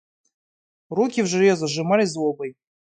Руки 0.89 1.21
в 1.21 1.27
железо 1.27 1.67
сжимались 1.67 2.09
злобой. 2.09 2.55